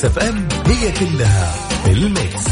[0.00, 1.54] Mix FM هي كلها
[1.86, 2.44] ال mix.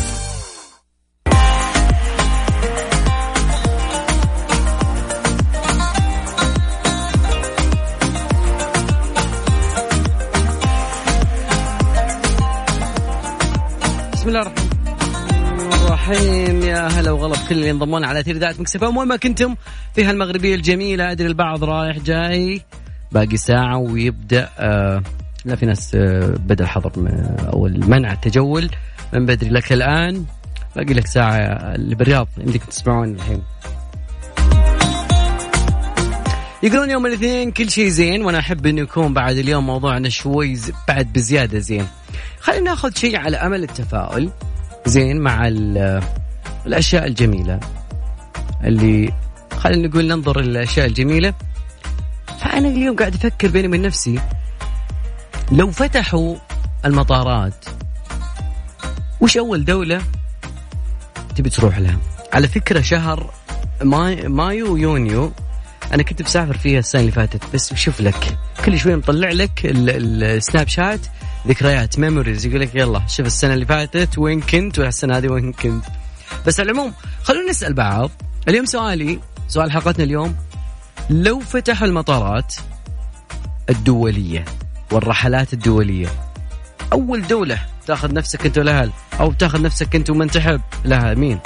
[14.12, 16.62] بسم الله الرحمن الرحيم.
[16.62, 19.56] يا هلا وغلا بكل اللي انضموا لنا على أثير إذاعة Mix FM وين ما كنتم
[19.94, 22.62] في هالمغربية الجميلة أدري البعض رايح جاي.
[23.12, 25.02] باقي ساعة ويبدأ آه
[25.44, 26.92] لا في ناس آه بدأ الحظر
[27.52, 28.70] أو المنع التجول
[29.12, 29.50] من بدري.
[29.50, 30.24] لك الآن
[30.76, 31.36] باقي لك ساعة
[31.74, 33.42] اللي بالرياض يمديك تسمعون الحين.
[36.62, 40.58] يقولون يوم الاثنين كل شيء زين وأنا أحب إنه يكون بعد اليوم موضوعنا شوي
[40.88, 41.86] بعد بزيادة زين.
[42.40, 44.30] خلينا ناخذ شيء على أمل التفاؤل.
[44.86, 46.02] زين مع ال-
[46.66, 47.60] الأشياء الجميلة.
[48.64, 49.12] اللي
[49.56, 51.34] خلينا نقول ننظر للأشياء الجميلة.
[52.40, 54.20] فأنا اليوم قاعد أفكر بيني وبين نفسي
[55.52, 56.36] لو فتحوا
[56.84, 57.64] المطارات
[59.20, 60.02] وش أول دولة
[61.36, 61.98] تبي تروح لها؟
[62.32, 63.30] على فكرة شهر
[63.82, 65.32] ماي مايو ويونيو
[65.94, 70.24] أنا كنت بسافر فيها السنة اللي فاتت بس شوف لك كل شوي مطلع لك ال-
[70.24, 71.00] Snapchat
[71.46, 75.84] ذكريات memories يقول لك يلا شوف السنة اللي فاتت وين كنت والسنة هذه وين كنت
[76.46, 76.92] بس على العموم
[77.22, 78.10] خلونا نسأل بعض
[78.48, 80.36] اليوم سؤالي سؤال حلقتنا اليوم
[81.10, 82.54] لو فتحوا المطارات
[83.70, 84.44] الدولية
[84.92, 86.08] والرحلات الدولية.
[86.92, 88.90] أول دولة تاخذ نفسك أنت والأهل
[89.20, 91.38] أو تاخذ نفسك أنت ومن تحب لها مين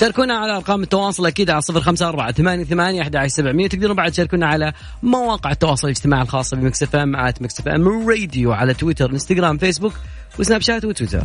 [0.00, 3.96] شاركونا على أرقام التواصل أكيد على صفر خمسة أربعة ثمانية ثمانية أحد عشر سبعمية تقدرون
[3.96, 8.74] بعد تشاركونا على مواقع التواصل الاجتماعي الخاصة ب Mix FM at Mix FM Radio على
[8.74, 9.92] تويتر إنستغرام فيسبوك
[10.38, 11.24] وسناب شات وتويتر.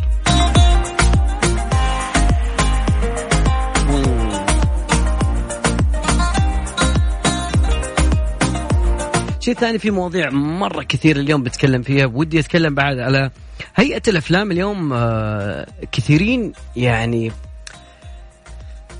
[9.44, 13.30] شيء ثاني في مواضيع مرة كثير اليوم بتكلم فيها ودي أتكلم بعد على
[13.76, 17.32] هيئة الأفلام اليوم آه، كثيرين يعني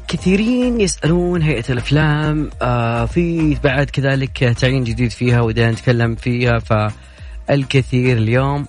[0.08, 8.16] كثيرين يسألون هيئة الأفلام آه في بعد كذلك تعيين جديد فيها ودنا نتكلم فيها فالكثير
[8.16, 8.66] اليوم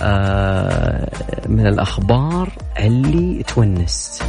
[0.00, 1.10] آه
[1.48, 2.48] من الأخبار
[2.78, 4.22] اللي تونس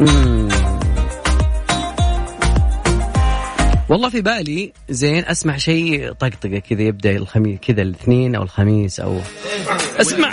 [0.00, 0.71] مم.
[3.92, 9.18] والله في بالي زين أسمع شيء طقطقة كذا يبدأ الخميس كذا الاثنين أو الخميس أو
[10.00, 10.32] أسمع.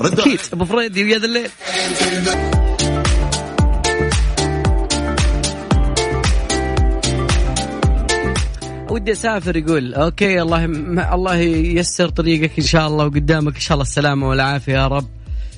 [0.00, 1.50] أكيد أبو فريدي ويا ذا الليل.
[8.90, 10.64] ودي أسافر يقول أوكي الله
[11.14, 15.08] الله ييسر طريقك إن شاء الله وقدامك إن شاء الله السلامة والعافية يا رب.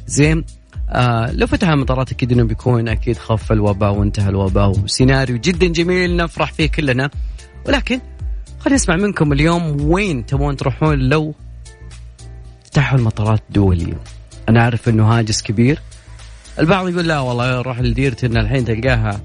[0.06, 0.44] زين
[0.92, 6.16] آه لو فتح المطارات أكيد إنه بيكون أكيد خف الوباء وانتهى الوباء وسيناريو جدا جميل
[6.16, 7.10] نفرح فيه كلنا.
[7.66, 8.00] ولكن
[8.60, 11.34] خلينا نسمع منكم اليوم وين تبون تروحون لو
[12.64, 14.00] فتحوا المطارات الدولية.
[14.48, 15.80] أنا أعرف إنه هاجس كبير.
[16.58, 19.20] البعض يقول لا والله روح لديرتنا الحين تلقاها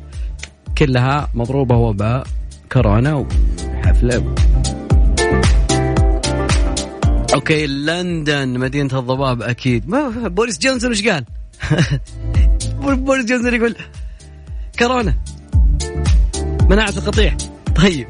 [0.77, 2.27] كلها مضروبة وباء
[2.71, 4.35] كورونا وحفلة.
[7.33, 9.89] okay لندن مدينة الضباب أكيد.
[9.89, 11.25] ما بوريس جونسون وش قال؟
[12.81, 13.75] بوريس جونسون يقول
[14.79, 15.13] كورونا.
[16.69, 17.37] مناعة القطيع.
[17.75, 18.07] طيب.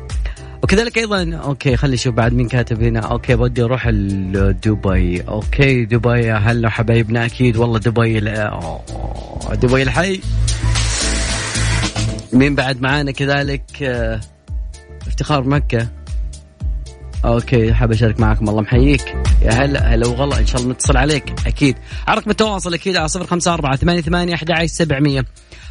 [0.63, 2.99] وكذلك أيضا okay خلي نشوف بعد مين كاتب هنا.
[2.99, 8.19] okay بدي أروح دبي okay دبي هلا حبايبنا أكيد والله دبي
[9.53, 10.21] دبي الحي.
[12.33, 14.21] مين بعد معانا كذلك؟ آه،
[15.07, 15.87] افتخار مكة.
[17.25, 19.15] okay حاب أشارك معكم الله محييك.
[19.41, 20.39] يا هلا هلا وغلا.
[20.39, 21.33] إن شاء الله نتصل عليك.
[21.47, 21.75] أكيد.
[22.07, 25.25] على رقم التواصل أكيد على صفر خمسة أربعة ثمانية ثمانية أحد عشر سبعمية.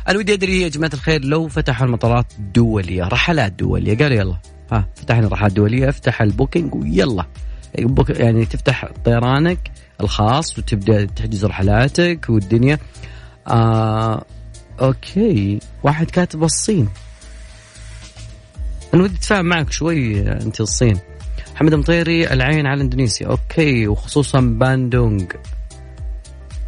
[0.08, 4.36] أنا ودي أدري يا جماعة الخير لو فتحوا المطارات الدوليه رحلات دولية قالوا يلا.
[4.72, 7.26] ها فتحنا رحلات دولية افتح ال booking ويلا.
[7.78, 9.70] بوك- يعني تفتح طيرانك
[10.00, 12.78] الخاص وتبدأ تحجز رحلاتك والدنيا.
[13.48, 14.24] آه
[14.80, 15.58] okay.
[15.82, 16.88] واحد كاتب الصين.
[18.94, 20.98] أنا ودي أتفاهم معك شوي أنت الصين.
[21.56, 23.26] حمد مطيري العين على اندونيسيا.
[23.26, 25.32] okay وخصوصا باندونج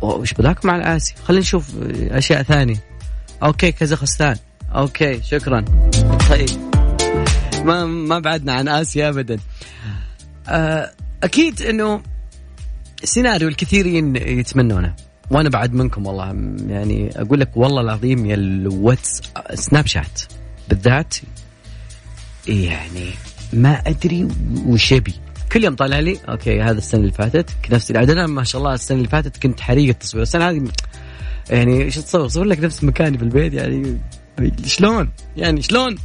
[0.00, 1.74] وش بذاك مع الآسيا؟ خلينا نشوف
[2.10, 2.76] أشياء ثانية.
[3.42, 4.36] okay كازاخستان.
[4.74, 5.64] okay شكرا.
[6.30, 6.48] طيب.
[7.64, 9.38] ما ما بعدنا عن آسيا ابدا.
[10.48, 10.90] آه،
[11.22, 12.02] أكيد إنه
[13.04, 14.94] سيناريو الكثيرين يتمنونه.
[15.30, 16.26] وأنا بعد منكم والله
[16.68, 19.22] يعني أقول لك والله العظيم يا الواتس
[19.54, 20.22] Snapchat.
[20.68, 21.14] بالذات
[22.48, 23.10] يعني
[23.52, 24.28] ما أدري
[24.66, 25.14] وش يبي
[25.52, 28.10] كل يوم طالع لي okay هذا السنة اللي فاتت نفس العدد.
[28.10, 30.22] أنا ما شاء الله السنة اللي فاتت كنت حريق التصوير.
[30.22, 30.68] السنة هذه
[31.50, 33.98] يعني إيش تصور؟ صور لك نفس مكاني في البيت يعني
[34.64, 35.96] شلون؟ يعني شلون؟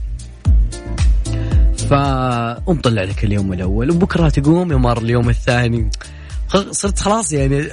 [1.77, 5.89] فمطلع لك اليوم الأول وبكرة تقوم يمر اليوم الثاني.
[6.71, 7.67] صرت خلاص يعني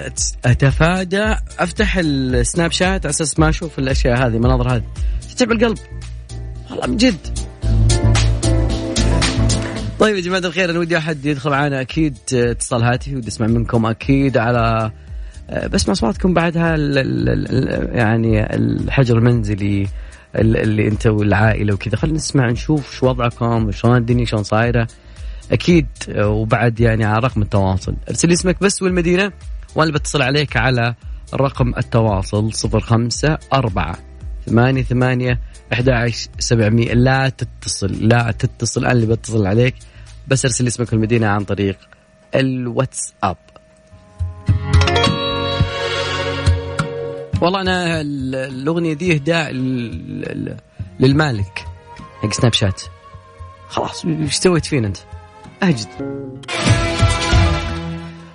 [0.44, 4.82] أتفادى أفتح السناب شات على أساس ما أشوف الأشياء هذه المناظر هذه.
[5.30, 5.78] تتعب القلب.
[6.70, 7.38] والله من جد.
[10.00, 13.86] طيب يا جماعة الخير أنا ودي أحد يدخل معنا أكيد اتصال هاتفي ودي أسمع منكم
[13.86, 14.90] أكيد على
[15.72, 16.76] بسمع أصواتكم بعدها
[17.96, 19.88] يعني الحجر المنزلي
[20.34, 21.96] اللي أنت والعائلة وكذا.
[21.96, 24.88] خلينا نسمع نشوف شو وضعكم شلون الدنيا شلون صايرة.
[25.52, 25.86] أكيد
[26.18, 27.96] وبعد يعني على رقم التواصل.
[28.08, 29.32] ارسل اسمك بس والمدينة
[29.74, 30.94] وأنا بتصل عليك على
[31.34, 33.98] رقم التواصل صفر خمسة أربعة
[34.50, 35.40] ثمانية ثمانية
[35.72, 36.94] أحد سبعمية.
[36.94, 39.74] لا تتصل لا تتصل أنا اللي بتصل عليك.
[40.28, 41.78] بس ارسل اسمك والمدينة عن طريق
[42.34, 43.36] الواتساب.
[47.40, 49.52] والله أنا الأغنية دي إهداء
[51.00, 51.64] للمالك.
[52.22, 52.82] حق Snapchat.
[53.68, 54.96] خلاص إيش سويت فينا أنت؟
[55.62, 55.88] أجد.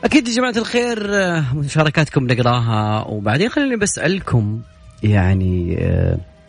[0.04, 1.12] أكيد يا جماعة الخير
[1.54, 3.06] مشاركاتكم نقراها.
[3.08, 4.62] وبعدين خليني بسألكم
[5.12, 5.78] يعني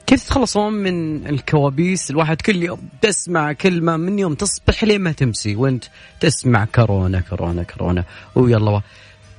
[0.06, 5.56] كيف تتخلصون من الكوابيس؟ الواحد كل يوم تسمع كلمة من يوم تصبح لين ما تمسي
[5.56, 5.85] وانت
[6.20, 8.05] تسمع كورونا كورونا كورونا.
[8.35, 8.82] ويلا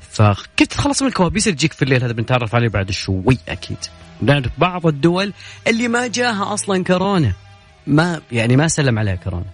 [0.10, 3.78] فكيف تتخلص من الكوابيس اللي تجيك في الليل؟ هذا بنتعرف عليه بعد شوي أكيد.
[4.22, 5.34] نعرف بعض الدول
[5.68, 7.34] اللي ما جاها أصلا كورونا
[7.88, 9.46] ما يعني ما سلم عليها كورونا.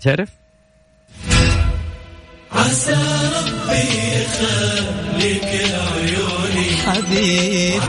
[0.00, 0.28] تعرف؟
[2.52, 7.82] عسى ربي يخليك عيوني حبيب.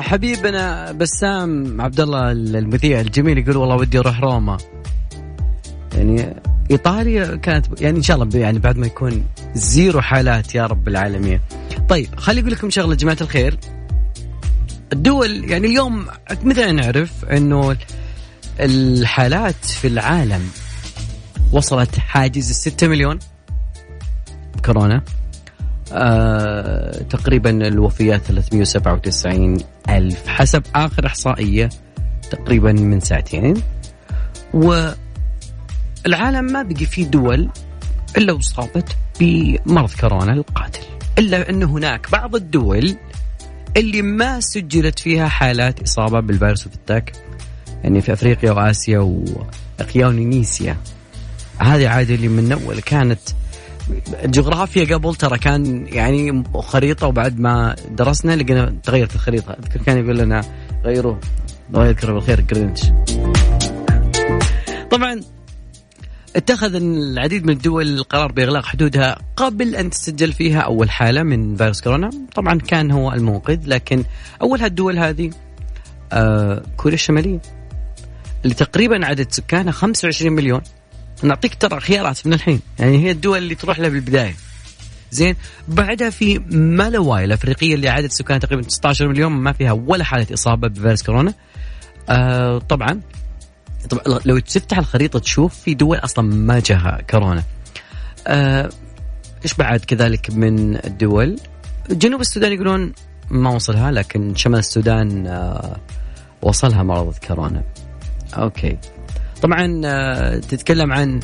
[0.00, 4.58] حبيبنا بسام عبد الله المذيع الجميل يقول والله ودي أروح روما.
[5.94, 6.34] يعني
[6.70, 9.24] إيطاليا كانت يعني إن شاء الله يعني بعد ما يكون
[9.54, 11.40] زيرو حالات يا رب العالمين.
[11.88, 13.58] طيب خلي أقول لكم شغلة جماعة الخير.
[14.92, 16.06] الدول يعني اليوم
[16.42, 17.76] مثل نعرف إنه
[18.60, 20.42] الحالات في العالم
[21.52, 23.18] وصلت حاجز الستة مليون
[24.64, 25.02] كورونا.
[25.92, 29.58] آه تقريبا الوفيات 397
[29.88, 31.68] ألف حسب آخر إحصائية
[32.30, 33.54] تقريبا من ساعتين.
[34.54, 37.48] والعالم ما بقي فيه دول
[38.16, 40.82] إلا وصابت بمرض كورونا القاتل
[41.18, 42.96] إلا أن هناك بعض الدول
[43.76, 47.12] اللي ما سجلت فيها حالات إصابة بالفيروس الفتاك
[47.84, 48.98] يعني في أفريقيا وآسيا
[49.78, 50.76] وإقياونيسيا
[51.58, 53.20] هذه عادة اللي من أول كانت
[54.24, 59.52] الجغرافيا قبل ترى كان يعني خريطة وبعد ما درسنا لقينا تغيرت الخريطة.
[59.52, 60.40] أذكر كان يقول لنا
[60.84, 61.16] غيروا
[61.68, 62.82] الله يذكره بالخير جرينتش
[64.90, 65.20] طبعا
[66.36, 71.80] اتخذ العديد من الدول القرار بإغلاق حدودها قبل أن تسجل فيها أول حالة من فيروس
[71.80, 74.04] كورونا، طبعا كان هو المنقذ لكن
[74.42, 75.30] اول هالدول هذه
[76.12, 77.40] آه كوريا الشمالية
[78.44, 80.60] اللي تقريبا عدد سكانها 25 مليون.
[81.22, 82.60] نعطيك ترى خيارات من الحين.
[82.78, 84.34] يعني هي الدول اللي تروح لها بالبداية.
[85.10, 85.36] زين
[85.68, 90.68] بعدها في مالاواي الافريقيه اللي عدد سكانها تقريبا 16 مليون ما فيها ولا حالة إصابة
[90.68, 91.34] بفيروس كورونا.
[92.08, 93.00] آه طبعا
[93.90, 97.42] طبعا لو تفتح الخريطة تشوف في دول أصلا ما جاها كورونا.
[98.26, 98.70] آه
[99.44, 101.40] إيش بعد كذلك من الدول؟
[101.90, 102.92] جنوب السودان يقولون
[103.30, 105.76] ما وصلها لكن شمال السودان آه
[106.42, 107.62] وصلها مرض كورونا.
[108.34, 108.78] أوكي.
[109.42, 111.20] طبعا آه، تتكلم عن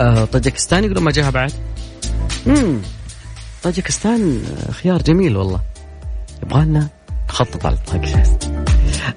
[0.00, 1.52] آه، طاجكستان يقولون ما جاها بعد.
[2.46, 2.80] امم
[3.62, 5.60] طاجكستان آه، خيار جميل والله.
[6.42, 6.88] يبغى لنا
[7.28, 8.64] نخطط على طاجكستان.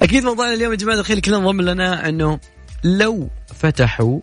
[0.01, 2.39] أكيد موضوعنا اليوم يا جماعة الخير كلنا ضمن لنا إنه
[2.83, 4.19] لو فتحوا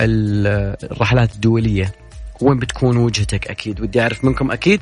[0.00, 1.92] الرحلات الدولية
[2.40, 4.80] وين بتكون وجهتك؟ أكيد ودي أعرف منكم أكيد.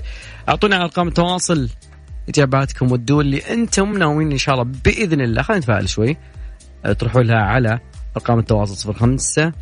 [0.49, 1.69] أعطونا أرقام التواصل
[2.29, 6.17] إجاباتكم والدول اللي أنتم ناويين إن شاء الله بإذن الله خلينا نتفائل شوي
[6.99, 7.81] تروحوا لها على
[8.17, 9.53] أرقام التواصل صفر خمسة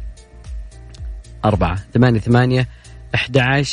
[1.45, 2.69] أربعة ثمانية ثمانية
[3.15, 3.65] أحد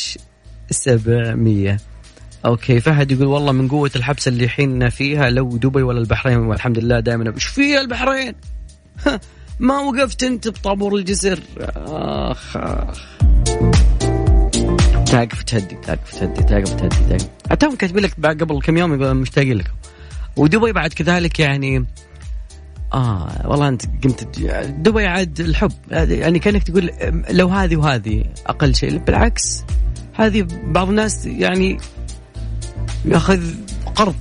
[0.69, 1.77] سبعمية.
[2.45, 6.79] أوكي فهد يقول والله من قوة الحبس اللي حيننا فيها لو دبي ولا البحرين والحمد
[6.79, 7.33] لله دائما.
[7.33, 8.33] إيش فيها البحرين؟
[9.59, 11.39] ما وقفت أنت بطابور الجسر
[11.75, 13.01] آخ آخ.
[15.05, 17.29] تاقف تهدي تاقف تهدي تاقف تهدي تاقف.
[17.49, 19.73] حتى هم كاتبين لك قبل كم يوم يقول مشتاقين لكم.
[20.37, 21.85] ودبي بعد كذلك يعني
[22.93, 25.71] آه والله أنت قمت دبي عاد الحب.
[25.91, 26.91] يعني كأنك تقول
[27.29, 28.97] لو هذه وهذه أقل شيء.
[28.97, 29.63] بالعكس
[30.13, 31.77] هذه بعض الناس يعني
[33.05, 33.41] يأخذ
[33.95, 34.15] قرض.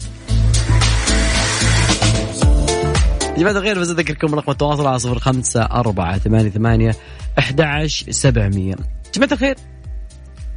[3.38, 6.96] جماعة الخير بس أذكركم رقم التواصل على صفر خمسة أربعة ثمانية ثمانية
[7.38, 8.74] أحد سبعمية.
[9.14, 9.56] جماعة الخير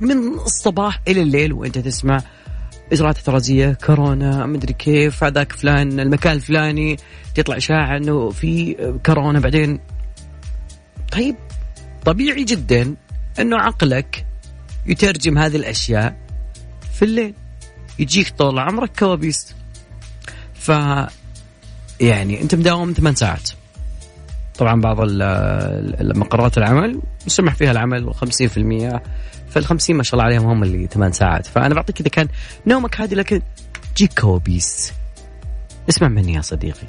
[0.02, 2.22] من الصباح إلى الليل وأنت تسمع
[2.94, 6.98] اجراءات احترازيه كورونا مدري كيف هذاك فلان المكان الفلاني
[7.36, 9.80] تطلع اشاعه انه في كورونا بعدين.
[11.12, 11.36] طيب
[12.06, 12.96] طبيعي جدا
[13.40, 14.26] إنه عقلك
[14.86, 16.18] يترجم هذه الأشياء
[16.94, 17.34] في الليل.
[18.00, 19.56] يجيك طول عمرك كوابيس.
[20.54, 20.70] ف
[22.00, 23.50] يعني أنت مداوم ثمان ساعات.
[24.58, 24.98] طبعا بعض
[26.18, 29.02] مقرات العمل يسمح فيها العمل 50%
[29.54, 32.28] فال 50 ما شاء الله عليهم هم اللي ثمان ساعات فأنا بعطيك إذا كان
[32.68, 33.42] نومك هادي لكن
[33.98, 34.94] جيك كوابيس
[35.90, 36.88] اسمع مني يا صديقي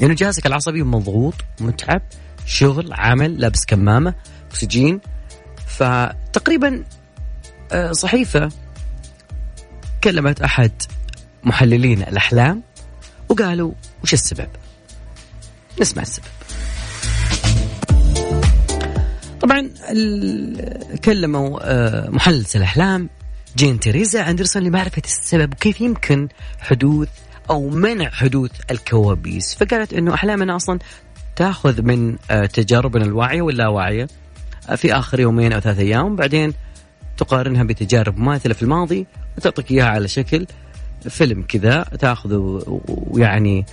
[0.00, 2.02] يعني جهازك العصبي مضغوط متعب
[2.46, 4.14] شغل عمل لابس كمامة
[4.50, 5.00] أكسجين
[5.66, 6.84] فتقريبا
[7.72, 8.48] آه، صحيفة
[10.04, 10.72] كلمت أحد
[11.44, 12.62] محللين الأحلام
[13.28, 13.72] وقالوا
[14.02, 14.48] وش السبب؟
[15.80, 16.39] نسمع السبب.
[19.40, 19.70] طبعا
[21.04, 23.08] كلموا آه، محلل الأحلام
[23.56, 26.28] جين تريزا اندرسون لمعرفة السبب وكيف يمكن
[26.58, 27.08] حدوث
[27.50, 29.54] أو منع حدوث الكوابيس.
[29.54, 30.78] فقالت إنه أحلامنا أصلا
[31.36, 34.08] تأخذ من آه، تجاربنا الواعية واللاواعية
[34.68, 36.54] آه، في آخر يومين أو ثلاث أيام بعدين
[37.16, 39.06] تقارنها بتجارب ماثلة في الماضي
[39.38, 40.46] وتعطيك إياها على شكل
[41.08, 43.66] فيلم كذا تاخذه ويعني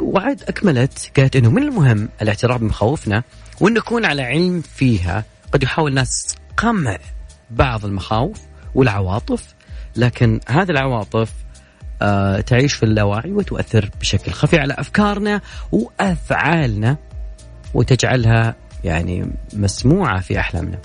[0.00, 3.22] وعد أكملت قالت إنه من المهم الاعتراف بمخاوفنا
[3.60, 5.24] وان نكون على علم فيها.
[5.52, 6.98] قد يحاول الناس قمع
[7.50, 8.40] بعض المخاوف
[8.74, 9.54] والعواطف
[9.96, 11.32] لكن هذه العواطف
[12.02, 15.40] آه تعيش في اللاوعي وتؤثر بشكل خفي على أفكارنا
[15.72, 16.96] وأفعالنا
[17.74, 20.78] وتجعلها يعني مسموعة في أحلامنا.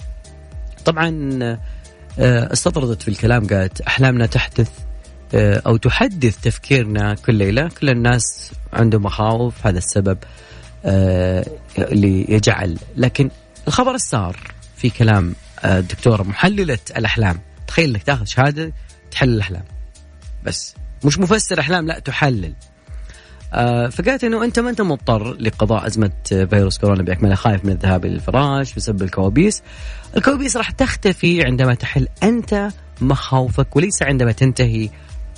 [0.86, 1.40] طبعا
[2.20, 4.70] آه استطردت في الكلام قالت أحلامنا تحدث
[5.36, 10.18] آه أو تحدث تفكيرنا كل ليلة، كل الناس عندهم مخاوف هذا السبب.
[10.86, 12.78] اللي يجعل.
[12.98, 13.30] لكن
[13.68, 14.38] الخبر السار
[14.78, 18.74] في كلام آه، الدكتورة محللة الأحلام، تخيل إنك تاخذ شهادة
[19.12, 19.64] تحلل الأحلام.
[20.44, 20.76] بس.
[21.04, 22.54] مش مفسر أحلام لا تحلل.
[23.54, 28.06] آه فقالت إنه أنت ما أنت مضطر لقضاء أزمة فيروس كورونا بأكملها خايف من الذهاب
[28.06, 29.64] إلى الفراش بسبب الكوابيس.
[30.18, 32.70] الكوابيس راح تختفي عندما تحل أنت
[33.02, 34.90] مخاوفك وليس عندما تنتهي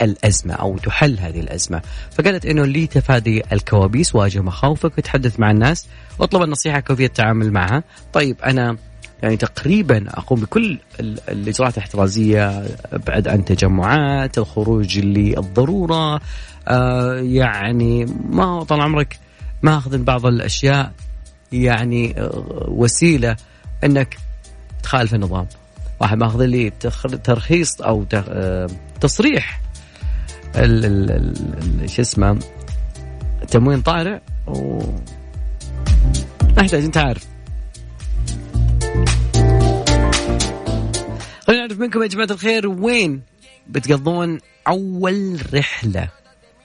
[0.02, 1.82] الأزمة أو تحل هذه الأزمة.
[2.12, 5.88] فقالت أنه لتفادي الكوابيس واجه مخاوفك وتحدث مع الناس
[6.20, 7.84] واطلب النصيحة كيفية التعامل معها.
[8.14, 8.78] طيب أنا
[9.24, 10.78] يعني تقريبا أقوم بكل
[11.30, 16.22] الإجراءات الاحترازية ابعد عن تجمعات الخروج للضروره
[16.68, 19.20] آه يعني ما طال عمرك
[19.62, 20.92] ماخذ بعض الأشياء
[21.52, 23.36] يعني آه وسيلة
[23.84, 24.18] إنك
[24.84, 25.48] تخالف النظام.
[26.02, 26.70] واحد ماخذ لي
[27.24, 28.68] ترخيص أو آه،
[29.02, 29.62] تصريح
[31.86, 32.40] شو اسمه
[33.48, 34.80] تموين طارئ و
[36.58, 37.28] ما يحتاج انت عارف.
[41.48, 43.22] خلينا نعرف منكم يا جماعة الخير وين
[43.68, 46.10] بتقضون أول رحلة.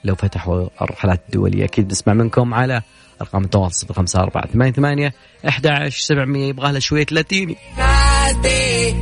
[0.03, 2.81] لو فتحوا الرحلات الدولية أكيد بنسمع منكم على
[3.21, 5.13] أرقام التواصل خمسة أربعة ثمانية ثمانية
[5.47, 7.55] أحد عشر سبعمية يبغى لها شوية لاتيني.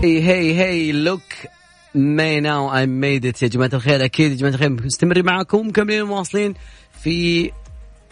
[0.03, 1.21] هي هي هي look
[1.95, 5.67] ma I know I made it يا جماعة الخير أكيد يا جماعة الخير مستمرين معكم
[5.67, 6.53] مكملين مواصلين
[7.03, 7.51] في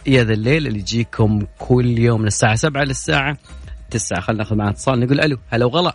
[0.06, 3.38] يا ذا الليل اللي يجيكم كل يوم من الساعة 7 للساعة
[3.90, 5.94] 9 خلينا ناخذ معنا اتصال نقول ألو هلا وغلا.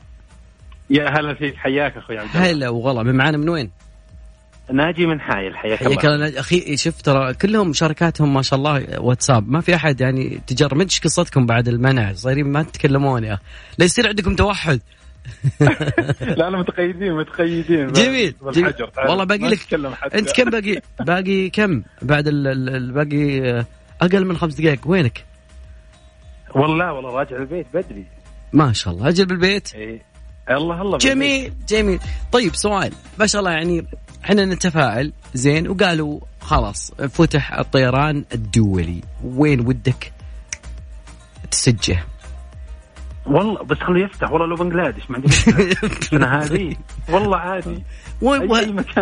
[0.89, 2.51] يا هلا فيك حياك أخوي عبد الله.
[2.51, 3.71] هلا والله من معنا من وين؟
[4.73, 6.39] ناجي من حايل حياك الله حياك الله.
[6.39, 9.49] أخي شوف ترى كلهم شركاتهم ما شاء الله واتساب.
[9.49, 10.41] ما في أحد يعني
[10.71, 13.39] ما إيش قصتكم بعد المنع صايرين ما تتكلمون يا
[13.77, 14.81] لا يصير عندكم توحد.
[16.21, 17.91] لا لا متقيدين متقيدين.
[17.91, 18.73] جميل, جميل.
[19.07, 19.73] والله باقي لك
[20.15, 22.29] أنت كم باقي؟ باقي كم؟ بعد
[22.93, 23.65] باقي
[24.01, 24.79] أقل من خمس دقائق.
[24.85, 25.25] وينك؟
[26.55, 28.05] والله والله راجع البيت بدري.
[28.53, 29.07] ما شاء الله.
[29.07, 29.75] أجل بالبيت.
[29.75, 30.01] إيه.
[30.49, 31.99] الله الله جميل جميل.
[32.31, 32.93] طيب سؤال.
[33.19, 33.85] ما شاء الله يعني
[34.23, 39.01] إحنا نتفائل زين وقالوا خلاص فتح الطيران الدولي.
[39.23, 40.11] وين ودك
[41.51, 42.03] تسجه؟
[43.29, 45.29] والله بس خليه يفتح والله لو بنجلاديش ما عندي
[46.13, 46.75] أنا هذه
[47.09, 47.83] والله عادي.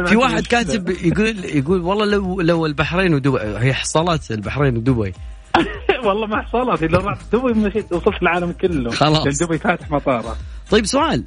[0.05, 5.13] في واحد كاتب يقول يقول والله لو لو البحرين ودبي هي حصلت البحرين ودبي.
[6.05, 8.91] والله ما حصلت اذا رحت دبي مشيت وصلت العالم كله.
[8.91, 9.43] خلاص.
[9.43, 10.37] دبي فاتح مطارة.
[10.71, 11.23] طيب سؤال.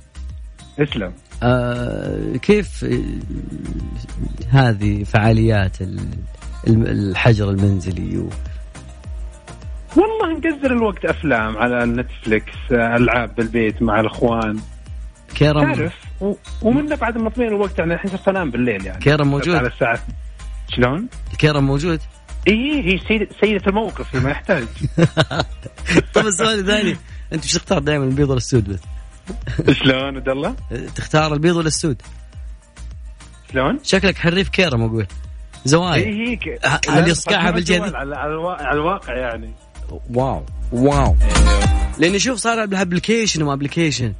[0.78, 1.12] اسلم.
[1.42, 2.86] آه كيف
[4.50, 5.76] هذه فعاليات
[6.66, 8.28] الحجر المنزلي و...
[9.96, 14.60] والله نقزر الوقت أفلام على نتفلكس ألعاب بالبيت مع الأخوان.
[15.34, 15.94] كيرم تعرف؟
[16.62, 19.00] ومنا بعد مطمئن الوقت يعني الحين صرت أنام بالليل يعني.
[19.00, 19.98] كيرم موجود؟ على الساعة
[20.68, 22.00] شلون؟ كيرم موجود؟
[22.48, 24.64] إيه هي سيدة, سيدة الموقف ما يحتاج.
[26.14, 26.96] طب السؤال الثاني.
[27.32, 28.80] أنت إيش تختار دائما البيض ولا السود؟ بس؟
[29.76, 30.54] شلون؟ عبد الله؟
[30.96, 32.02] تختار البيض ولا السود؟
[33.52, 35.06] شلون؟ شكلك حريف كيرم أقول.
[35.64, 35.94] زوايا.
[36.06, 36.66] إي هيك.
[36.66, 39.50] ه- اللي يصقعها الوا- على الواقع يعني.
[40.14, 40.42] واو
[40.72, 41.16] واو
[41.98, 44.12] لاني أشوف صار بالابلكيشن وما ابلكيشن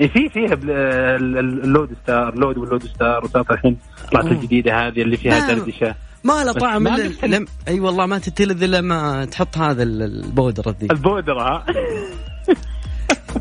[0.00, 3.76] إيه في فيها اللود ستار لود واللود ستار وصارت الحين
[4.12, 4.32] طلعت أوه.
[4.32, 5.94] الجديدة هذه اللي فيها دردشة.
[6.24, 7.46] ما له طعم الا لم...
[7.68, 11.64] أي والله ما تتلذ إلا ما تحط هذا ال- البودره ذي البودره ها؟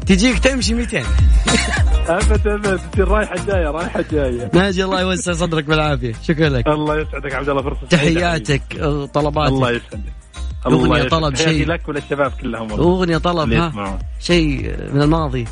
[0.08, 0.98] تجيك تمشي 200
[2.08, 2.80] أبد أبد.
[2.92, 4.50] تصير رايحة جاية رايحة جاية.
[4.54, 6.14] ناجي الله يوسع صدرك بالعافية.
[6.24, 6.68] شكرا لك.
[6.68, 8.62] الله يسعدك عبد الله فرصة تحياتك
[9.14, 9.52] طلباتك.
[9.52, 10.14] الله يسعدك.
[10.64, 11.68] طلب تحياتي شيء.
[11.68, 12.86] لك وللشباب كلهم والله.
[12.86, 15.46] أغنية طلب ها شيء من الماضي.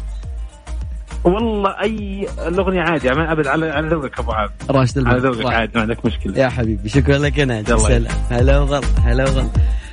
[1.23, 5.71] والله أي الأغنية عادي ما أبد على على ذوقك أبو عابد راشد على ذوقك عادي
[5.75, 6.37] ما عندك مشكلة.
[6.37, 8.13] يا حبيبي شكرا لك الله سلام.
[8.29, 9.49] هلا وغلا هلا وغلا.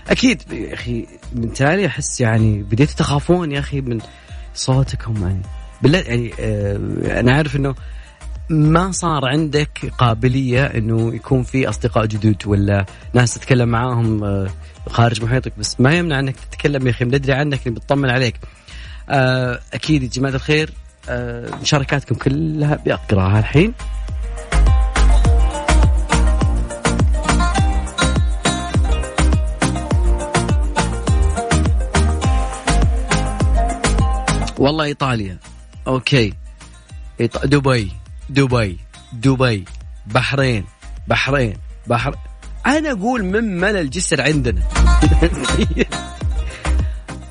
[0.08, 3.98] أكيد يا أخي من تالي أحس يعني بديتوا تخافون يا أخي من
[4.54, 5.42] صوتكم يعني.
[5.82, 7.74] بالله يعني آه أنا عارف إنه
[8.50, 14.48] ما صار عندك قابلية إنه يكون في أصدقاء جدد ولا ناس تتكلم معاهم آه
[14.88, 18.36] خارج محيطك بس ما يمنع إنك تتكلم يا أخي بندري عنك بنطمن عليك.
[19.08, 20.72] آه أكيد يا جماعة الخير
[21.08, 23.72] آه مشاركاتكم كلها بقراها الحين.
[34.58, 35.38] والله إيطاليا.
[35.86, 36.34] أوكي.
[37.44, 37.92] دبي
[38.30, 38.78] دبي
[39.12, 39.64] دبي
[40.06, 40.64] بحرين
[41.08, 41.56] بحرين
[41.86, 42.14] بحر
[42.66, 44.60] أنا أقول من ملل الجسر عندنا.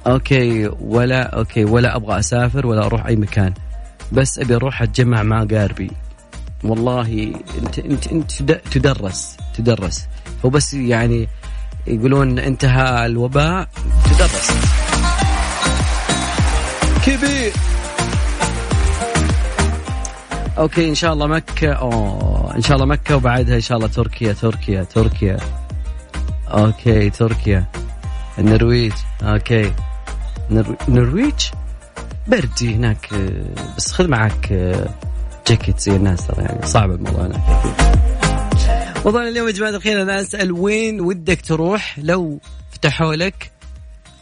[0.07, 3.53] أوكي ولا أوكي ولا أبغى أسافر ولا أروح أي مكان.
[4.11, 5.91] بس أبي أروح أتجمع مع أقاربي.
[6.63, 10.05] والله أنت أنت أنت تد- تدرس تدرس.
[10.45, 11.27] هو بس يعني
[11.87, 13.67] يقولون انتهى الوباء
[14.05, 14.51] تدرس.
[17.05, 17.51] كبير.
[20.57, 24.33] أوكي إن شاء الله مكة أوه إن شاء الله مكة وبعدها إن شاء الله تركيا
[24.33, 25.37] تركيا تركيا.
[26.47, 27.65] أوكي تركيا.
[28.39, 29.73] النرويج أوكي.
[30.51, 30.75] نرو...
[30.87, 31.33] نرويج؟
[32.27, 33.09] بردي هناك
[33.77, 34.53] بس خذ معك
[35.47, 37.41] جاكيت زي الناس ترى يعني صعب الموضوع هناك.
[39.05, 42.39] موضوعنا اليوم يا جماعة الخير أنا أسأل وين ودك تروح؟ لو
[42.71, 43.51] فتحوا لك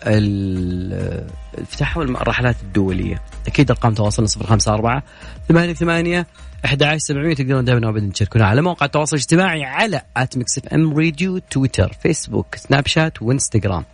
[0.03, 1.27] ال-
[1.67, 3.21] فتحوا الرحلات الدولية.
[3.47, 5.01] أكيد أرقام تواصلنا 054
[5.49, 6.27] ثمانية ثمانية
[6.65, 11.37] 11 700 تقدرون دائما وابدا تشاركونا على مواقع التواصل الاجتماعي على at Mix FM Radio
[11.37, 13.85] تويتر فيسبوك سناب شات وإنستغرام.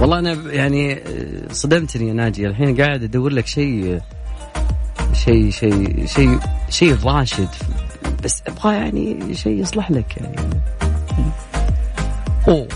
[0.00, 1.00] والله أنا يعني
[1.52, 2.46] صدمتني يا ناجي.
[2.46, 4.00] الحين قاعد أدور لك شيء
[5.12, 6.38] شيء شيء شيء
[6.70, 7.48] شيء راشد.
[8.24, 10.36] بس أبغى يعني شيء يصلح لك يعني.
[12.48, 12.68] أوه.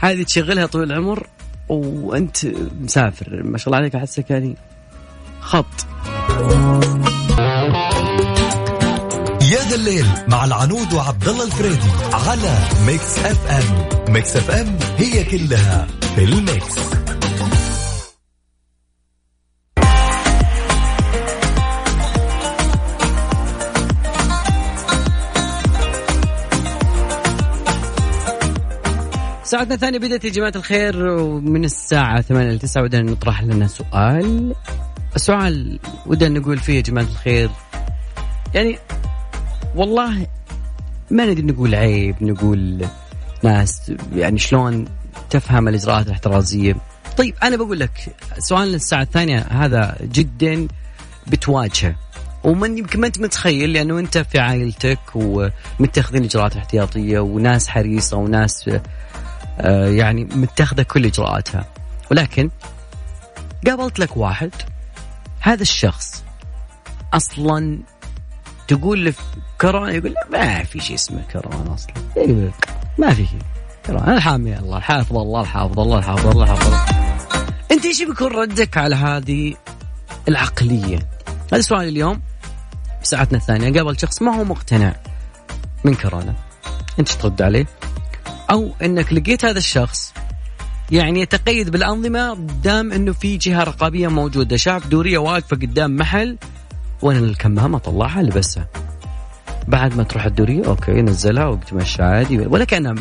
[0.00, 1.26] هذه تشغلها طول العمر
[1.68, 2.36] وأنت
[2.80, 3.42] مسافر.
[3.44, 4.56] ما شاء الله عليك احسك يعني
[5.40, 5.86] خط.
[9.42, 14.12] يا ذا الليل مع العنود وعبد الله الفريدي على Mix FM.
[14.12, 15.86] Mix FM هي كلها
[16.16, 16.78] في ال mix.
[29.50, 34.54] ساعتنا الثانية بدأت يا جماعة الخير ومن الساعة 8 ل 9 ودنا نطرح لنا سؤال.
[35.16, 37.50] السؤال ودنا نقول فيه يا جماعة الخير
[38.54, 38.78] يعني
[39.76, 40.26] والله
[41.10, 42.86] ما ندري نقول عيب نقول
[43.42, 44.84] ناس يعني شلون
[45.30, 46.76] تفهم الإجراءات الاحترازية.
[47.16, 50.68] طيب أنا بقول لك سؤال الساعة الثانية هذا جدا
[51.26, 51.94] بتواجهه
[52.44, 58.70] ومن يمكن ما أنت متخيل لأنه أنت في عائلتك ومتخذين إجراءات احتياطية وناس حريصة وناس
[59.88, 61.64] يعني متخذه كل إجراءاتها.
[62.10, 62.50] ولكن
[63.66, 64.50] قابلت لك واحد
[65.40, 66.24] هذا الشخص
[67.14, 67.78] أصلا
[68.68, 69.14] تقول له
[69.60, 71.94] كورونا يقول ما في شيء اسمه كورونا أصلا.
[72.98, 73.40] ما في شيء.
[73.86, 76.74] كورونا الحامي الله الحافظ الله الحافظ الله الحافظ الله الحافظ
[77.70, 79.54] أنت إيش بيكون ردك على هذه
[80.28, 80.98] العقلية؟
[81.52, 82.20] هذا سؤال اليوم
[83.02, 84.94] ساعتنا الثانية قابل شخص ما هو مقتنع
[85.84, 86.34] من كورونا
[86.98, 87.66] أنت ترد عليه؟
[88.50, 90.12] أو إنك لقيت هذا الشخص
[90.90, 92.34] يعني يتقيد بالأنظمة
[92.64, 96.36] دام إنه في جهة رقابية موجودة شاف دورية واقفة قدام محل
[97.02, 98.68] وأنا الكمامة طلعها لبسها.
[99.68, 102.38] بعد ما تروح الدورية أوكي نزلها وبتمشى عادي.
[102.38, 102.94] ولا كانها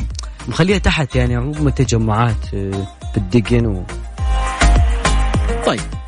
[0.47, 3.83] مخليها تحت يعني عموما تجمعات آه، بالدقن و...
[5.65, 5.98] طيب.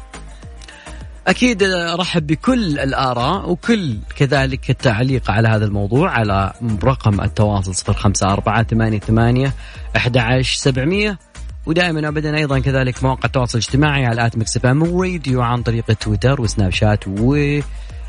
[1.27, 6.53] أكيد أرحب بكل الآراء وكل كذلك التعليق على هذا الموضوع على
[6.83, 9.53] رقم التواصل صفر خمسة أربعة ثمانية ثمانية
[9.95, 11.19] أحد عشر سبعمية.
[11.65, 16.71] ودائما ابدا أيضا كذلك مواقع التواصل الاجتماعي على at FM Radio عن طريق تويتر وسناب
[16.71, 17.07] شات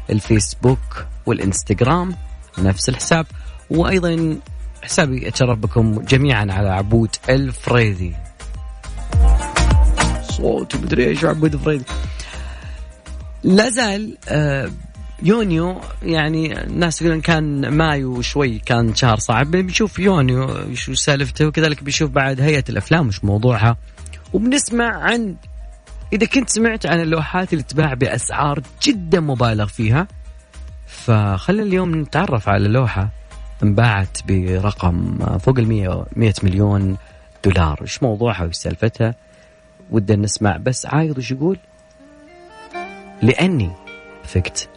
[0.08, 2.16] والفيسبوك والإنستغرام
[2.58, 3.26] نفس الحساب.
[3.70, 4.36] وأيضا
[4.82, 8.14] حسابي أتشرف بكم جميعا على عبود الفريدي.
[10.22, 11.84] صوت مدري إيش عبود الفريدي.
[13.44, 14.70] لا زال آه،
[15.22, 21.84] يونيو يعني الناس يقولون كان مايو شوي كان شهر صعب بنشوف يونيو شو سالفته وكذلك
[21.84, 23.76] بنشوف بعد هيئة الأفلام وش موضوعها
[24.32, 25.36] وبنسمع عن
[26.12, 30.06] إذا كنت سمعت عن اللوحات اللي تباع بأسعار جدا مبالغ فيها
[30.86, 33.08] فخلينا اليوم نتعرف على لوحة
[33.62, 36.96] انباعت برقم فوق ال 100 100 مليون
[37.44, 37.78] دولار.
[37.82, 39.14] إيش موضوعها وش سالفتها؟
[39.90, 41.58] ودنا نسمع بس عايض وش يقول؟
[43.22, 43.70] لأني
[44.24, 44.68] فقت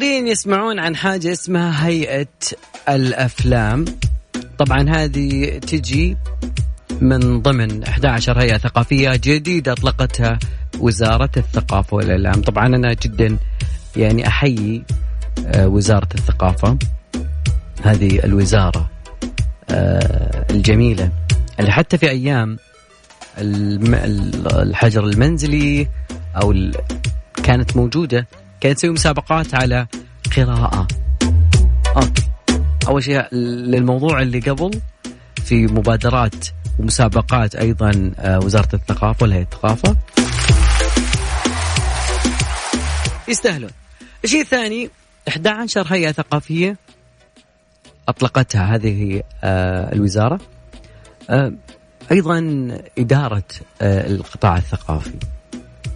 [0.00, 2.26] كثيرين يسمعون عن حاجة اسمها هيئة
[2.88, 3.84] الأفلام.
[4.58, 6.16] طبعا هذه تجي
[7.00, 10.38] من ضمن 11 هيئة ثقافية جديدة أطلقتها
[10.78, 12.42] وزارة الثقافة والإعلام.
[12.42, 13.36] طبعا أنا جدا
[13.96, 14.82] يعني أحيي
[15.46, 16.78] آه، وزارة الثقافة
[17.82, 18.90] هذه الوزارة
[19.70, 21.10] آه، الجميلة.
[21.60, 22.58] اللي حتى في أيام
[23.38, 25.88] الحجر المنزلي
[26.36, 26.54] أو
[27.42, 28.26] كانت موجودة
[28.60, 29.86] كانت تسوي مسابقات على
[30.36, 30.88] قراءة.
[31.96, 32.22] أوكي.
[32.88, 34.80] أول شيء للموضوع اللي قبل
[35.44, 36.34] في مبادرات
[36.78, 39.96] ومسابقات أيضا آه، وزارة الثقافة ولا الثقافة.
[43.28, 43.70] يستاهلون.
[44.24, 44.90] الشيء الثاني
[45.28, 46.76] 11 هيئة ثقافية
[48.08, 48.74] أطلقتها.
[48.74, 50.40] هذه آه، الوزارة.
[51.30, 51.52] آه،
[52.12, 52.68] أيضا
[52.98, 53.44] إدارة
[53.82, 55.12] القطاع الثقافي.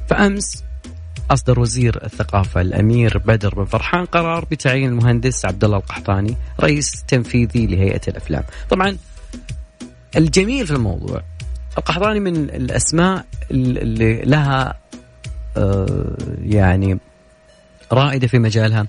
[0.09, 0.65] فأمس
[1.31, 7.67] أصدر وزير الثقافة الأمير بدر بن فرحان قرار بتعيين المهندس عبد الله القحطاني رئيس تنفيذي
[7.67, 8.45] لهيئة الأفلام.
[8.71, 8.97] طبعا
[10.17, 11.23] الجميل في الموضوع
[11.79, 14.75] القحطاني من الأسماء اللي لها
[15.57, 16.99] آه، يعني
[17.93, 18.87] رائدة في مجالها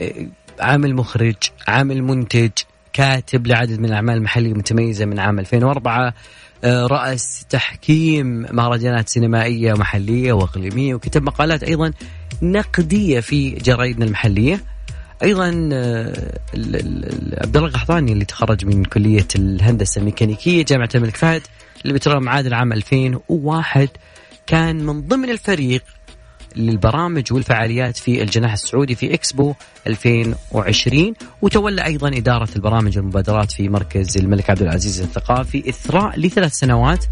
[0.00, 0.26] آه،
[0.60, 1.36] عامل مخرج
[1.68, 2.50] عامل منتج
[2.98, 6.14] كاتب لعدد من الأعمال المحلية المتميزة من عام 2004
[6.64, 11.92] آه، رأس تحكيم مهرجانات سينمائية محلية وإقليمية وكتب مقالات أيضا
[12.42, 14.60] نقدية في جرائدنا المحلية.
[15.22, 16.38] أيضا آه،
[17.42, 21.42] عبد الله القحطاني اللي تخرج من كلية الهندسة الميكانيكية جامعة الملك فهد
[21.82, 23.88] اللي بترى معاد العام 2001
[24.46, 25.82] كان من ضمن الفريق
[26.56, 29.54] للبرامج والفعاليات في الجناح السعودي في إكسبو
[29.86, 37.04] 2020 وتولى أيضا إدارة البرامج والمبادرات في مركز الملك عبد العزيز الثقافي إثراء لثلاث سنوات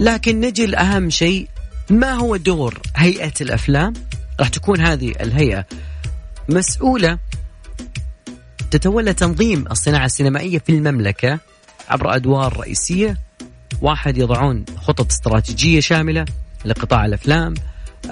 [0.00, 1.48] لكن نجي لأهم شيء
[1.90, 3.92] ما هو دور هيئة الأفلام؟
[4.40, 5.66] راح تكون هذه الهيئة
[6.48, 7.18] مسؤولة
[8.70, 11.38] تتولى تنظيم الصناعة السينمائية في المملكة
[11.88, 13.18] عبر أدوار رئيسية
[13.82, 16.24] واحد يضعون خطط استراتيجية شاملة
[16.64, 17.54] لقطاع الأفلام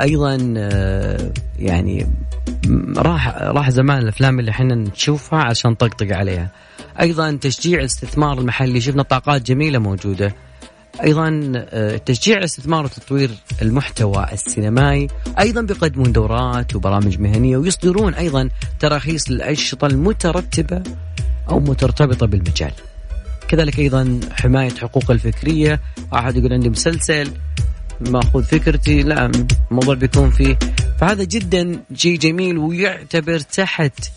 [0.01, 2.07] أيضا آه، يعني
[2.97, 6.51] راح راح زمان الأفلام اللي إحنا نشوفها عشان طقطق عليها.
[7.01, 10.35] أيضا تشجيع الاستثمار المحلي شفنا طاقات جميلة موجودة.
[11.03, 13.31] أيضا آه، تشجيع الاستثمار وتطوير
[13.63, 15.09] المحتوى السينمائي.
[15.39, 18.49] أيضا بيقدمون دورات وبرامج مهنية ويصدرون أيضا
[18.81, 20.83] تراخيص للأنشطة المترتبة
[21.49, 22.73] أو مترتبطة بالمجال.
[23.49, 25.81] كذلك أيضا حماية حقوق الفكرية.
[26.13, 27.31] واحد يقول عندي مسلسل.
[28.01, 29.03] ماخذ فكرتي.
[29.03, 29.31] لا
[29.71, 30.59] الموضوع بيكون فيه.
[31.01, 34.11] فهذا جدا شيء جميل ويعتبر تحت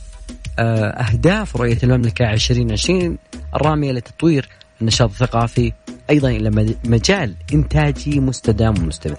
[0.59, 3.17] آه، أهداف رؤية المملكة 2020
[3.55, 4.49] الرامية لتطوير
[4.81, 5.71] النشاط الثقافي
[6.09, 9.17] أيضا إلى مجال إنتاجي مستدام ومستمر.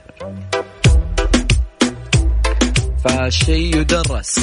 [3.04, 4.38] فشيء يدرس.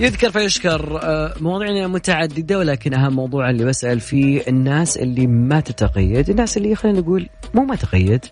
[0.00, 6.30] يذكر فيشكر آه، مواضيعنا متعددة ولكن أهم موضوع اللي بسأل فيه الناس اللي ما تتقيد،
[6.30, 8.24] الناس اللي خلينا نقول مو ما تقيد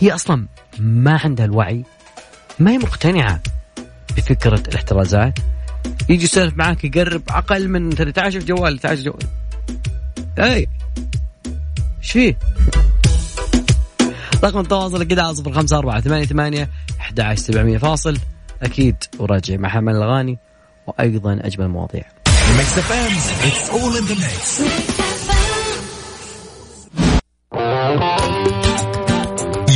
[0.00, 0.46] هي أصلا
[0.78, 1.84] ما عندها الوعي
[2.58, 3.40] ما هي مقتنعة
[4.16, 5.38] بفكرة الاحترازات
[6.08, 9.26] يجي يسولف معاك يقرب أقل من تعال شوف جوال تعال جوال.
[10.38, 10.68] اي
[12.02, 12.38] إيش فيه؟
[14.44, 18.18] رقم التواصل كذا على صفر خمسة أربعة ثمانية ثمانية أحد عشر سبعمية فاصل.
[18.62, 20.38] أكيد وراجع مع أجمل الأغاني.
[20.86, 22.02] وأيضا أجمل مواضيع.
[22.56, 23.16] Mix FM
[23.48, 24.60] it's all in the mix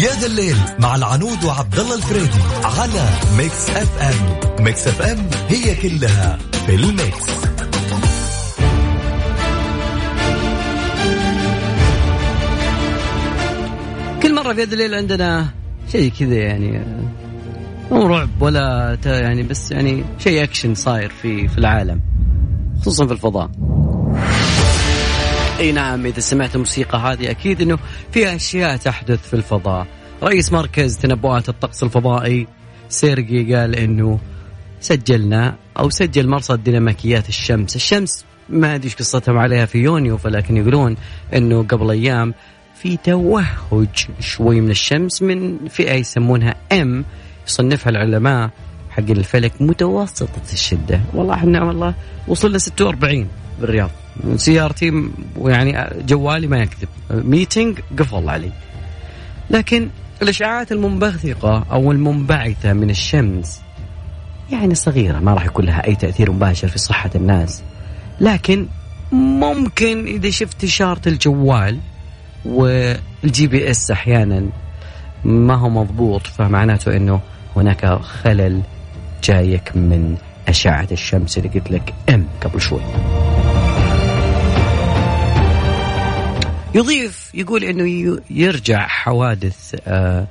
[0.03, 6.39] يا ذا الليل مع العنود وعبد الله الفريدي على Mix FM Mix FM هي كلها
[6.67, 7.27] في ال mix.
[14.23, 15.49] كل مرة في هذا الليل عندنا
[15.93, 16.81] شيء كذا يعني.
[17.91, 22.01] مو رعب ولا يعني بس يعني شيء اكشن صاير في في العالم
[22.81, 23.51] خصوصا في الفضاء.
[25.59, 27.79] أي نعم إذا سمعت الموسيقى هذه أكيد إنه
[28.13, 29.87] في أشياء تحدث في الفضاء.
[30.23, 32.47] رئيس مركز تنبؤات الطقس الفضائي
[32.89, 34.19] سيرجي قال إنه
[34.81, 40.57] سجلنا أو سجل مرصد ديناميكيات الشمس، الشمس ما أدري إيش قصتهم عليها في يونيو فلكن
[40.57, 40.97] يقولون
[41.35, 42.35] إنه قبل أيام
[42.75, 47.05] في توهج شوي من الشمس من فئة يسمونها ام
[47.47, 48.51] يصنفها العلماء
[48.91, 51.01] حق الفلك متوسطة الشدة.
[51.15, 51.95] والله إحنا والله
[52.29, 53.29] وصلنا 46
[53.61, 53.91] بالرياض.
[54.37, 56.89] سيارتي ويعني جوالي ما يكذب.
[57.11, 58.51] ميتنج قفل علي.
[59.51, 59.89] لكن
[60.23, 63.61] الاشعاعات المنبثقة أو المنبعثة من الشمس
[64.53, 67.63] يعني صغيرة ما راح يكون لها أي تأثير مباشر في صحة الناس.
[68.21, 68.67] لكن
[69.13, 71.79] ممكن إذا شفت إشارة الجوال
[72.45, 74.47] وال GPS أحيانا
[75.25, 77.21] ما هو مضبوط فمعناته إنه
[77.57, 78.63] هناك خلل
[79.25, 80.17] جايك من
[80.49, 82.81] أشعة الشمس اللي قلت لك أم قبل شوي.
[86.75, 90.27] يضيف يقول إنه ي- يرجع حوادث آه،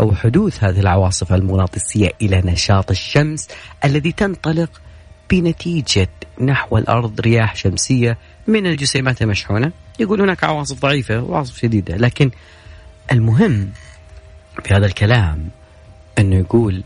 [0.00, 3.48] أو حدوث هذه العواصف المغناطيسيه إلى نشاط الشمس
[3.84, 4.80] الذي تنطلق
[5.30, 6.08] بنتيجة
[6.40, 12.30] نحو الأرض رياح شمسية من الجسيمات المشحونه يقول هناك عواصف ضعيفة وعواصف شديدة لكن
[13.12, 13.70] المهم
[14.64, 15.48] في هذا الكلام
[16.18, 16.82] انه يقول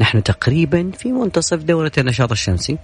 [0.00, 2.78] نحن تقريبا في منتصف دورة النشاط الشمسي.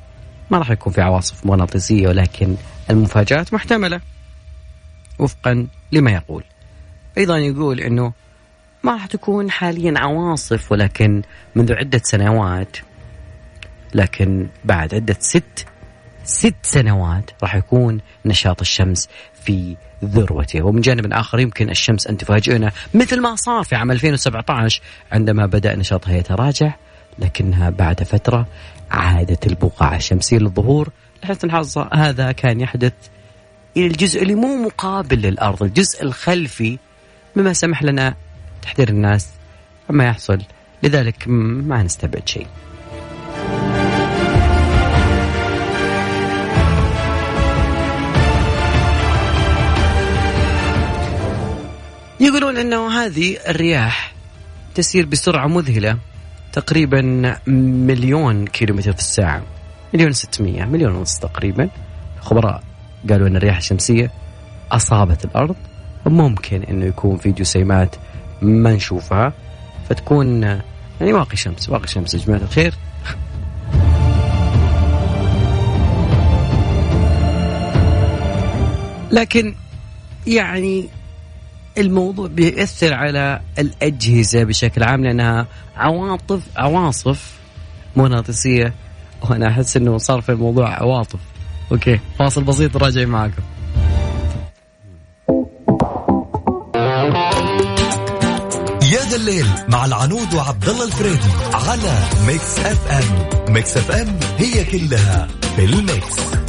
[0.51, 2.57] ما راح يكون في عواصف مغناطيسية ولكن
[2.91, 4.01] المفاجآت محتملة.
[5.19, 6.45] وفقا لما يقول.
[7.19, 8.13] أيضا يقول أنه
[8.83, 11.23] ما راح تكون حاليا عواصف ولكن
[11.55, 12.77] منذ عدة سنوات
[13.95, 15.67] لكن بعد عدة ست
[16.25, 19.09] ست سنوات راح يكون نشاط الشمس
[19.45, 20.63] في ذروته.
[20.63, 24.83] ومن جانب آخر يمكن الشمس أن تفاجئنا مثل ما صار في عام 2017
[25.13, 26.75] عندما بدأ نشاطها يتراجع
[27.19, 28.47] لكنها بعد فترة
[28.91, 30.89] عادت البقعة الشمسية للظهور
[31.25, 32.93] لحسن الحظ هذا كان يحدث
[33.77, 36.79] إلى الجزء اللي مو مقابل للأرض الجزء الخلفي
[37.37, 38.15] مما سمح لنا
[38.63, 39.29] تحذير الناس
[39.91, 40.43] عما يحصل.
[40.83, 42.47] لذلك ما نستبعد شيء.
[52.25, 54.13] يقولون إنه هذه الرياح
[54.75, 55.99] تسير بسرعة مذهلة
[56.53, 57.01] تقريبا
[57.47, 59.43] مليون كيلومتر في الساعة.
[59.95, 61.69] مليون ستمية مليون ونص تقريبا.
[62.21, 62.63] خبراء
[63.11, 64.11] قالوا إن الرياح الشمسية
[64.73, 65.57] أصابت الأرض.
[66.07, 67.97] ممكن إنه يكون في جسيمات
[68.43, 69.33] ما نشوفها.
[69.89, 70.43] فتكون
[71.01, 72.15] يعني واقي شمس واقي شمس.
[72.15, 72.75] يا جماعة الخير.
[79.11, 79.55] لكن
[80.27, 80.89] يعني
[81.79, 87.33] الموضوع بيأثر على الأجهزة بشكل عام لأنها عواطف عواصف
[87.97, 88.75] مغناطيسية
[89.23, 91.19] وأنا أحس إنه صار في الموضوع عواطف.
[91.73, 93.43] أوكي فاصل بسيط راجع معاكم.
[98.93, 103.53] يا ذا الليل مع العنود وعبد الله الفريدي على Mix FM.
[103.53, 106.44] Mix FM هي كلها في ال mix.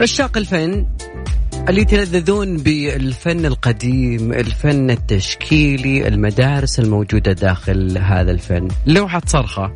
[0.00, 0.86] عشاق الفن
[1.68, 8.68] اللي يتلذذون بالفن القديم الفن التشكيلي المدارس الموجودة داخل هذا الفن.
[8.86, 9.74] لوحة صرخة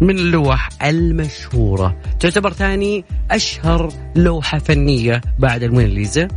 [0.00, 1.96] من اللوح المشهورة.
[2.20, 6.28] تعتبر ثاني أشهر لوحة فنية بعد الموناليزا.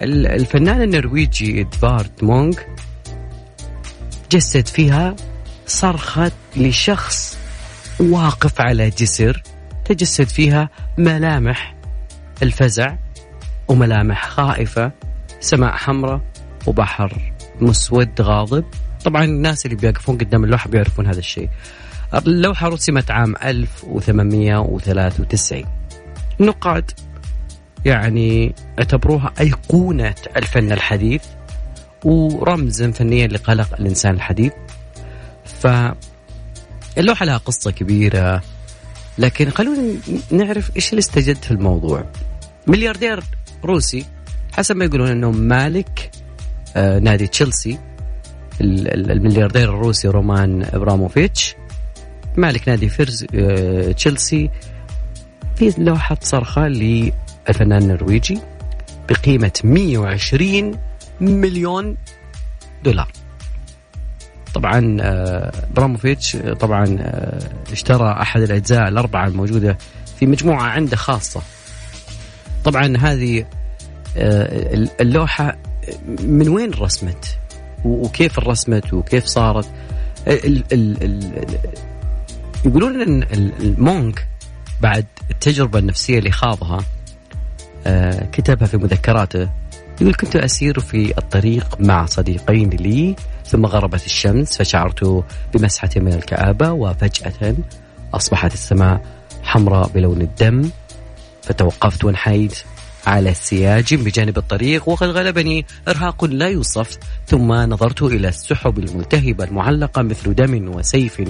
[0.00, 2.54] ال- الفنان النرويجي إدفارد مونغ
[4.32, 5.16] جسد فيها
[5.66, 7.38] صرخة لشخص
[8.00, 9.42] واقف على جسر
[9.84, 10.68] تجسد فيها
[10.98, 11.75] ملامح
[12.42, 12.96] الفزع
[13.68, 14.92] وملامح خائفة
[15.40, 16.20] سماء حمراء
[16.66, 18.64] وبحر مسود غاضب.
[19.04, 21.48] طبعا الناس اللي بيقفون قدام اللوحة بيعرفون هذا الشيء.
[22.14, 25.64] اللوحة رسمت عام 1893
[26.40, 26.90] النقاد
[27.84, 31.22] يعني اعتبروها أيقونة الفن الحديث
[32.04, 34.52] ورمزا فنيا لقلق الإنسان الحديث.
[35.44, 38.42] فاللوحة لها قصة كبيرة
[39.18, 39.94] لكن خلونا
[40.30, 42.04] نعرف إيش اللي استجد في الموضوع.
[42.66, 43.24] ملياردير
[43.64, 44.06] روسي
[44.52, 46.10] حسب ما يقولون أنه مالك
[46.76, 47.78] آه نادي تشيلسي
[48.60, 51.54] الملياردير الروسي رومان إبراموفيتش
[52.36, 54.50] مالك نادي فيرز آه، تشيلسي
[55.56, 58.38] في لوحة صرخة للفنان النرويجي
[59.08, 60.78] بقيمة 120
[61.20, 61.96] مليون
[62.84, 63.12] دولار.
[64.54, 67.38] طبعا آه، براموفيتش طبعا آه،
[67.72, 69.78] اشترى أحد الأجزاء الأربعة الموجودة
[70.18, 71.42] في مجموعة عنده خاصة.
[72.64, 73.44] طبعا هذه
[75.00, 75.56] اللوحة
[76.18, 77.38] من وين رسمت؟
[77.84, 79.68] وكيف رسمت؟ وكيف صارت؟
[80.28, 81.58] ال ال ال
[82.64, 83.22] يقولون إن
[83.60, 84.26] المونك
[84.80, 86.84] بعد التجربة النفسية اللي خاضها
[87.86, 89.48] آه، كتبها في مذكراته.
[90.00, 96.72] يقول كنت أسير في الطريق مع صديقين لي ثم غربت الشمس فشعرت بمسحة من الكآبة
[96.72, 97.54] وفجأة
[98.14, 99.00] أصبحت السماء
[99.42, 100.70] حمراء بلون الدم
[101.42, 102.64] فتوقفت وانحيت.
[103.06, 110.02] على السياج بجانب الطريق وقد غلبني إرهاق لا يوصف ثم نظرت إلى السحب الملتهبة المعلقة
[110.02, 111.22] مثل دم وسيف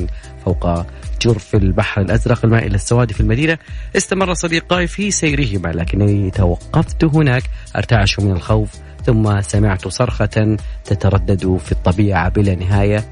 [0.44, 0.86] فوق
[1.22, 3.58] جرف البحر الأزرق المائل السواد في المدينة.
[3.96, 7.42] استمر صديقاي في سيرهما لكنني توقفت هناك
[7.76, 8.70] أرتعش من الخوف
[9.04, 13.04] ثم سمعت صرخة تتردد في الطبيعة بلا نهاية.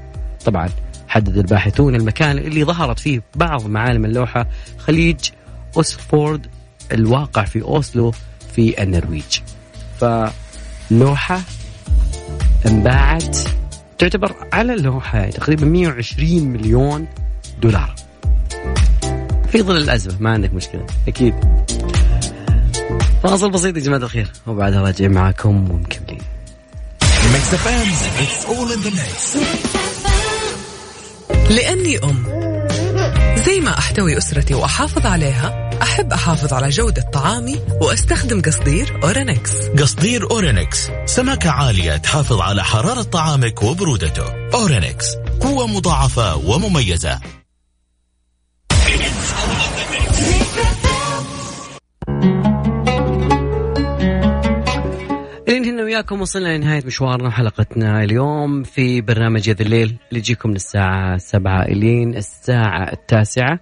[0.45, 0.69] طبعا
[1.07, 4.47] حدد الباحثون المكان اللي ظهرت فيه بعض معالم اللوحة
[4.77, 5.19] خليج
[5.77, 6.47] أوسفورد
[6.91, 8.13] الواقع في أوسلو.
[8.55, 9.39] في النرويج.
[9.99, 11.41] فلوحة
[12.65, 13.37] انباعت
[13.97, 17.07] تعتبر على اللوحة تقريبا 120 مليون
[17.61, 17.95] دولار.
[19.51, 20.85] في ظل الأزمة ما عندك مشكلة.
[21.07, 21.33] أكيد.
[23.23, 26.21] فاصل بسيط يا جماعة الخير وبعدها راجع معاكم ومكملين
[31.49, 32.23] لأني أم
[33.45, 39.67] زي ما أحتوي أسرتي وأحافظ عليها أحب أحافظ على جودة طعامي وأستخدم قصدير أورينكس.
[39.67, 40.91] قصدير أورينكس.
[41.05, 44.25] سماكة عالية تحافظ على حرارة طعامك وبرودته.
[44.53, 45.15] أورينكس.
[45.41, 47.19] قوة مضاعفة ومميزة.
[55.47, 59.97] الين هنا وياكم وصلنا لنهاية مشوارنا وحلقتنا اليوم في برنامج يا ذا الليل.
[60.09, 63.59] اللي يجيكم من الساعة سبعة إلين الساعة التاسعة.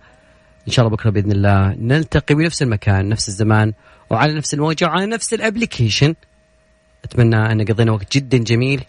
[0.68, 1.76] إن شاء الله بكرة بإذن الله.
[1.80, 3.74] نلتقي بنفس المكان نفس الزمان
[4.10, 6.16] وعلى نفس الموجه وعلى نفس ال application
[7.06, 8.84] أتمنى أن قضينا وقت جدا جميل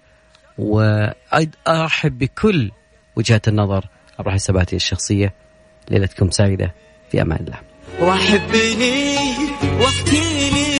[0.59, 2.71] وارحب بكل
[3.17, 3.89] وجهات النظر.
[4.19, 5.33] عبر حساباتي الشخصية.
[5.91, 6.75] ليلتكم سعيدة.
[7.11, 7.59] في أمان الله.
[8.01, 9.17] وحبني
[9.81, 10.65] واحكي